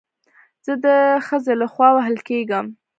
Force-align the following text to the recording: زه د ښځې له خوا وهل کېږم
زه 0.65 0.73
د 0.85 0.87
ښځې 1.27 1.53
له 1.61 1.67
خوا 1.73 1.89
وهل 1.97 2.17
کېږم 2.29 2.65